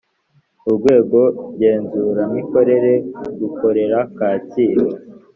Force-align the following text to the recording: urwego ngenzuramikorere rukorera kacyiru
urwego 0.67 1.19
ngenzuramikorere 1.53 2.93
rukorera 3.39 3.99
kacyiru 4.17 4.87